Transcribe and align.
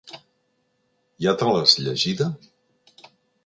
Ja 1.27 1.35
te 1.43 1.51
l'has 1.51 1.77
llegida? 1.83 2.33